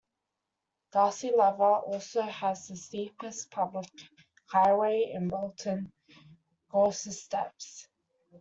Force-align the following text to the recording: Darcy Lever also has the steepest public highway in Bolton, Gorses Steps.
Darcy 0.91 1.27
Lever 1.31 1.75
also 1.85 2.23
has 2.23 2.67
the 2.67 2.75
steepest 2.75 3.51
public 3.51 3.85
highway 4.49 5.11
in 5.13 5.27
Bolton, 5.27 5.91
Gorses 6.71 7.21
Steps. 7.21 7.87